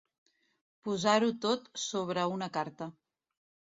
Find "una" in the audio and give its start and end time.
2.39-2.49